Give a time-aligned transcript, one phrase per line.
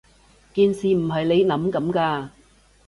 [0.55, 2.29] 件事唔係你諗噉㗎